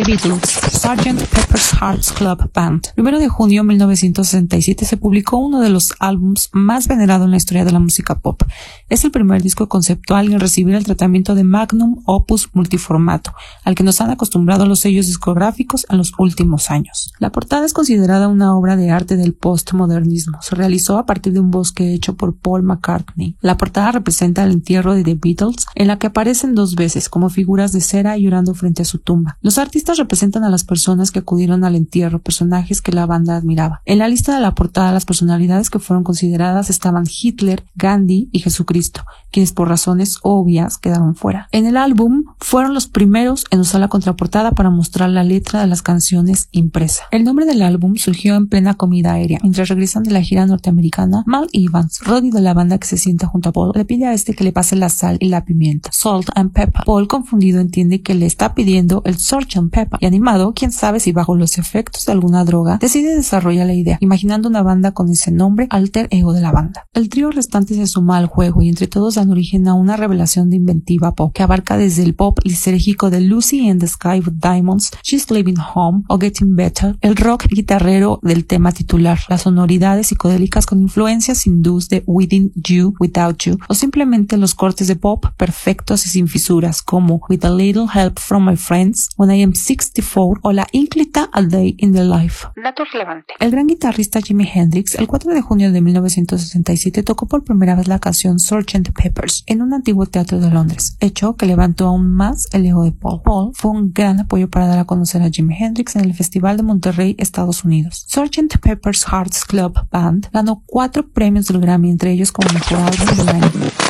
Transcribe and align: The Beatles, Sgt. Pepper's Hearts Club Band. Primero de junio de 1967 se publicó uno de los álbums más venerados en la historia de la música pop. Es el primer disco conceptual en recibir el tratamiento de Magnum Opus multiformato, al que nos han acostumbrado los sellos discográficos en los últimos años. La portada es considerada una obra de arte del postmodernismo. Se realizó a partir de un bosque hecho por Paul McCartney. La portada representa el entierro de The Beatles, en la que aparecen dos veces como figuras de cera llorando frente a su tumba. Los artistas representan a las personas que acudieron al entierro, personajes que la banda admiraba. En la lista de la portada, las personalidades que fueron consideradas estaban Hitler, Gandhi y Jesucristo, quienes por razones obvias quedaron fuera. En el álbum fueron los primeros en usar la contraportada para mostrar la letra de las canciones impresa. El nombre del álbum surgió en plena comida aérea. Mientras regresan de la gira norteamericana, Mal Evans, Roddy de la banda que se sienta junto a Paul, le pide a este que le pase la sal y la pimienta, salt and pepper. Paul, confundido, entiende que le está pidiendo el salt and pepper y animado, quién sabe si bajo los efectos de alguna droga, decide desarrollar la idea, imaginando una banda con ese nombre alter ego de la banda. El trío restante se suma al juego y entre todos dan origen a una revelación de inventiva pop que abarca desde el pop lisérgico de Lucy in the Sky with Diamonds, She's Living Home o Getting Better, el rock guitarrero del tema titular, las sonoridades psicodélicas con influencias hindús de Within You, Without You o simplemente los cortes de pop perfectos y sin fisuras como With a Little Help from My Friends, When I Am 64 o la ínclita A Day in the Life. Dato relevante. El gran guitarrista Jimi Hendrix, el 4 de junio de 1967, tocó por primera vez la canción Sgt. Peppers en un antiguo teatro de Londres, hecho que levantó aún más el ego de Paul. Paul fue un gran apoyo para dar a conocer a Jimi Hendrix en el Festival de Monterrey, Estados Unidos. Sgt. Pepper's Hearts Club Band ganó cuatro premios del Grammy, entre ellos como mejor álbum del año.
The 0.00 0.12
Beatles, 0.12 0.40
Sgt. 0.80 1.26
Pepper's 1.28 1.72
Hearts 1.78 2.12
Club 2.12 2.50
Band. 2.54 2.86
Primero 2.94 3.18
de 3.18 3.28
junio 3.28 3.60
de 3.60 3.68
1967 3.68 4.86
se 4.86 4.96
publicó 4.96 5.36
uno 5.36 5.60
de 5.60 5.68
los 5.68 5.92
álbums 5.98 6.48
más 6.52 6.88
venerados 6.88 7.26
en 7.26 7.32
la 7.32 7.36
historia 7.36 7.66
de 7.66 7.72
la 7.72 7.80
música 7.80 8.18
pop. 8.18 8.42
Es 8.88 9.04
el 9.04 9.10
primer 9.10 9.42
disco 9.42 9.68
conceptual 9.68 10.32
en 10.32 10.40
recibir 10.40 10.74
el 10.74 10.84
tratamiento 10.84 11.34
de 11.34 11.44
Magnum 11.44 12.02
Opus 12.06 12.48
multiformato, 12.54 13.34
al 13.62 13.74
que 13.74 13.82
nos 13.82 14.00
han 14.00 14.10
acostumbrado 14.10 14.64
los 14.64 14.80
sellos 14.80 15.06
discográficos 15.06 15.84
en 15.90 15.98
los 15.98 16.14
últimos 16.16 16.70
años. 16.70 17.12
La 17.18 17.30
portada 17.30 17.66
es 17.66 17.74
considerada 17.74 18.28
una 18.28 18.56
obra 18.56 18.76
de 18.76 18.90
arte 18.90 19.18
del 19.18 19.34
postmodernismo. 19.34 20.40
Se 20.40 20.54
realizó 20.54 20.96
a 20.96 21.04
partir 21.04 21.34
de 21.34 21.40
un 21.40 21.50
bosque 21.50 21.92
hecho 21.92 22.16
por 22.16 22.34
Paul 22.38 22.62
McCartney. 22.62 23.36
La 23.42 23.58
portada 23.58 23.92
representa 23.92 24.44
el 24.44 24.52
entierro 24.52 24.94
de 24.94 25.04
The 25.04 25.18
Beatles, 25.20 25.66
en 25.74 25.88
la 25.88 25.98
que 25.98 26.06
aparecen 26.06 26.54
dos 26.54 26.74
veces 26.74 27.10
como 27.10 27.28
figuras 27.28 27.72
de 27.72 27.82
cera 27.82 28.16
llorando 28.16 28.54
frente 28.54 28.80
a 28.80 28.86
su 28.86 28.98
tumba. 28.98 29.36
Los 29.42 29.58
artistas 29.58 29.89
representan 29.98 30.44
a 30.44 30.50
las 30.50 30.64
personas 30.64 31.10
que 31.10 31.20
acudieron 31.20 31.64
al 31.64 31.76
entierro, 31.76 32.20
personajes 32.20 32.80
que 32.80 32.92
la 32.92 33.06
banda 33.06 33.36
admiraba. 33.36 33.82
En 33.84 33.98
la 33.98 34.08
lista 34.08 34.34
de 34.34 34.40
la 34.40 34.54
portada, 34.54 34.92
las 34.92 35.04
personalidades 35.04 35.70
que 35.70 35.78
fueron 35.78 36.04
consideradas 36.04 36.70
estaban 36.70 37.04
Hitler, 37.08 37.64
Gandhi 37.74 38.28
y 38.32 38.40
Jesucristo, 38.40 39.04
quienes 39.30 39.52
por 39.52 39.68
razones 39.68 40.18
obvias 40.22 40.78
quedaron 40.78 41.14
fuera. 41.14 41.48
En 41.52 41.66
el 41.66 41.76
álbum 41.76 42.24
fueron 42.38 42.74
los 42.74 42.86
primeros 42.86 43.44
en 43.50 43.60
usar 43.60 43.80
la 43.80 43.88
contraportada 43.88 44.52
para 44.52 44.70
mostrar 44.70 45.10
la 45.10 45.24
letra 45.24 45.60
de 45.60 45.66
las 45.66 45.82
canciones 45.82 46.48
impresa. 46.52 47.04
El 47.10 47.24
nombre 47.24 47.46
del 47.46 47.62
álbum 47.62 47.96
surgió 47.96 48.36
en 48.36 48.48
plena 48.48 48.74
comida 48.74 49.12
aérea. 49.12 49.38
Mientras 49.42 49.68
regresan 49.68 50.02
de 50.02 50.12
la 50.12 50.22
gira 50.22 50.46
norteamericana, 50.46 51.22
Mal 51.26 51.48
Evans, 51.52 52.00
Roddy 52.04 52.30
de 52.30 52.40
la 52.40 52.54
banda 52.54 52.78
que 52.78 52.86
se 52.86 52.96
sienta 52.96 53.26
junto 53.26 53.48
a 53.48 53.52
Paul, 53.52 53.72
le 53.74 53.84
pide 53.84 54.06
a 54.06 54.12
este 54.12 54.34
que 54.34 54.44
le 54.44 54.52
pase 54.52 54.76
la 54.76 54.88
sal 54.88 55.16
y 55.20 55.28
la 55.28 55.44
pimienta, 55.44 55.90
salt 55.92 56.28
and 56.34 56.52
pepper. 56.52 56.84
Paul, 56.84 57.08
confundido, 57.08 57.60
entiende 57.60 58.02
que 58.02 58.14
le 58.14 58.26
está 58.26 58.54
pidiendo 58.54 59.02
el 59.04 59.18
salt 59.18 59.56
and 59.56 59.70
pepper 59.70 59.79
y 59.98 60.06
animado, 60.06 60.52
quién 60.54 60.72
sabe 60.72 61.00
si 61.00 61.12
bajo 61.12 61.36
los 61.36 61.58
efectos 61.58 62.04
de 62.04 62.12
alguna 62.12 62.44
droga, 62.44 62.78
decide 62.78 63.14
desarrollar 63.14 63.66
la 63.66 63.74
idea, 63.74 63.98
imaginando 64.00 64.48
una 64.48 64.62
banda 64.62 64.92
con 64.92 65.10
ese 65.10 65.30
nombre 65.30 65.66
alter 65.70 66.08
ego 66.10 66.32
de 66.32 66.40
la 66.40 66.52
banda. 66.52 66.86
El 66.92 67.08
trío 67.08 67.30
restante 67.30 67.74
se 67.74 67.86
suma 67.86 68.16
al 68.16 68.26
juego 68.26 68.62
y 68.62 68.68
entre 68.68 68.86
todos 68.86 69.14
dan 69.14 69.30
origen 69.30 69.68
a 69.68 69.74
una 69.74 69.96
revelación 69.96 70.50
de 70.50 70.56
inventiva 70.56 71.14
pop 71.14 71.32
que 71.32 71.42
abarca 71.42 71.76
desde 71.76 72.02
el 72.02 72.14
pop 72.14 72.38
lisérgico 72.44 73.10
de 73.10 73.20
Lucy 73.20 73.68
in 73.68 73.78
the 73.78 73.86
Sky 73.86 74.20
with 74.20 74.34
Diamonds, 74.40 74.90
She's 75.02 75.30
Living 75.30 75.56
Home 75.74 76.02
o 76.08 76.18
Getting 76.18 76.56
Better, 76.56 76.96
el 77.00 77.16
rock 77.16 77.46
guitarrero 77.48 78.18
del 78.22 78.46
tema 78.46 78.72
titular, 78.72 79.20
las 79.28 79.42
sonoridades 79.42 80.08
psicodélicas 80.08 80.66
con 80.66 80.80
influencias 80.80 81.46
hindús 81.46 81.88
de 81.88 82.02
Within 82.06 82.52
You, 82.54 82.94
Without 82.98 83.38
You 83.38 83.58
o 83.68 83.74
simplemente 83.74 84.36
los 84.36 84.54
cortes 84.54 84.88
de 84.88 84.96
pop 84.96 85.26
perfectos 85.36 86.06
y 86.06 86.08
sin 86.08 86.28
fisuras 86.28 86.82
como 86.82 87.20
With 87.28 87.44
a 87.44 87.50
Little 87.50 87.86
Help 87.92 88.18
from 88.18 88.48
My 88.48 88.56
Friends, 88.56 89.10
When 89.16 89.30
I 89.30 89.42
Am 89.42 89.54
64 89.60 90.40
o 90.42 90.52
la 90.52 90.66
ínclita 90.72 91.28
A 91.32 91.42
Day 91.42 91.74
in 91.78 91.92
the 91.92 92.04
Life. 92.04 92.48
Dato 92.56 92.84
relevante. 92.92 93.34
El 93.38 93.50
gran 93.50 93.66
guitarrista 93.66 94.20
Jimi 94.20 94.48
Hendrix, 94.52 94.94
el 94.96 95.06
4 95.06 95.32
de 95.32 95.40
junio 95.40 95.72
de 95.72 95.80
1967, 95.80 97.02
tocó 97.02 97.26
por 97.26 97.44
primera 97.44 97.74
vez 97.74 97.88
la 97.88 97.98
canción 97.98 98.38
Sgt. 98.38 98.92
Peppers 98.92 99.44
en 99.46 99.62
un 99.62 99.72
antiguo 99.72 100.06
teatro 100.06 100.40
de 100.40 100.50
Londres, 100.50 100.96
hecho 101.00 101.36
que 101.36 101.46
levantó 101.46 101.86
aún 101.86 102.10
más 102.10 102.48
el 102.52 102.66
ego 102.66 102.84
de 102.84 102.92
Paul. 102.92 103.22
Paul 103.22 103.52
fue 103.54 103.70
un 103.70 103.92
gran 103.92 104.20
apoyo 104.20 104.48
para 104.48 104.66
dar 104.66 104.78
a 104.78 104.84
conocer 104.84 105.22
a 105.22 105.30
Jimi 105.30 105.54
Hendrix 105.58 105.96
en 105.96 106.04
el 106.04 106.14
Festival 106.14 106.56
de 106.56 106.62
Monterrey, 106.62 107.16
Estados 107.18 107.64
Unidos. 107.64 108.06
Sgt. 108.08 108.58
Pepper's 108.60 109.04
Hearts 109.06 109.44
Club 109.44 109.74
Band 109.90 110.28
ganó 110.32 110.62
cuatro 110.66 111.08
premios 111.08 111.46
del 111.46 111.60
Grammy, 111.60 111.90
entre 111.90 112.12
ellos 112.12 112.32
como 112.32 112.52
mejor 112.52 112.78
álbum 112.78 113.16
del 113.16 113.28
año. 113.28 113.89